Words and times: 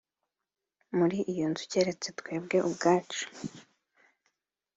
muri 0.97 1.17
iyo 1.33 1.45
nzu 1.51 1.63
keretse 1.71 2.09
twebwe 2.19 2.57
ubwacu 2.69 3.23